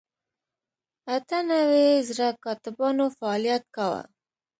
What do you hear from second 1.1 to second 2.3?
اته نوي زره